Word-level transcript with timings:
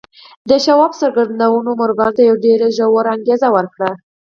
د 0.49 0.51
شواب 0.65 0.91
څرګندونو 1.01 1.69
مورګان 1.79 2.11
ته 2.17 2.21
يوه 2.29 2.67
ژوره 2.77 3.09
انګېزه 3.15 3.47
ورکړه. 3.55 3.91